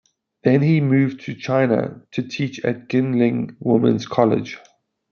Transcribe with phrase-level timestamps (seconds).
[0.43, 4.57] Then he moved to China to teach at Ginling Women's College.